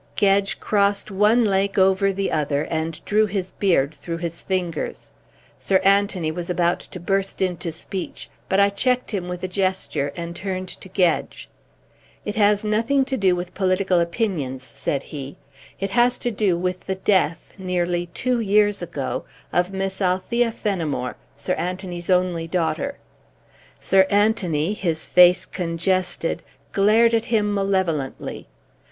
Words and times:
Gedge 0.15 0.59
crossed 0.59 1.11
one 1.11 1.45
leg 1.45 1.77
over 1.77 2.11
the 2.11 2.31
other 2.31 2.63
and 2.71 2.99
drew 3.05 3.27
his 3.27 3.51
beard 3.51 3.93
through 3.93 4.17
his 4.17 4.41
fingers. 4.41 5.11
Sir 5.59 5.77
Anthony 5.83 6.31
was 6.31 6.49
about 6.49 6.79
to 6.79 6.99
burst 6.99 7.39
into 7.39 7.71
speech, 7.71 8.27
but 8.49 8.59
I 8.59 8.69
checked 8.69 9.11
him 9.11 9.27
with 9.29 9.43
a 9.43 9.47
gesture 9.47 10.11
and 10.17 10.35
turned 10.35 10.69
to 10.69 10.89
Gedge. 10.89 11.47
"It 12.25 12.35
has 12.35 12.65
nothing 12.65 13.05
to 13.05 13.15
do 13.15 13.35
with 13.35 13.53
political 13.53 13.99
opinions," 13.99 14.63
said 14.63 15.03
he. 15.03 15.37
"It 15.79 15.91
has 15.91 16.17
to 16.17 16.31
do 16.31 16.57
with 16.57 16.87
the 16.87 16.95
death, 16.95 17.53
nearly 17.59 18.07
two 18.07 18.39
years 18.39 18.81
ago, 18.81 19.25
of 19.53 19.71
Miss 19.71 20.01
Althea 20.01 20.51
Fenimore, 20.51 21.15
Sir 21.35 21.53
Anthony's 21.53 22.09
only 22.09 22.47
daughter." 22.47 22.97
Sir 23.79 24.07
Anthony, 24.09 24.73
his 24.73 25.05
face 25.05 25.45
congested, 25.45 26.41
glared 26.71 27.13
at 27.13 27.25
him 27.25 27.53
malevolently. 27.53 28.47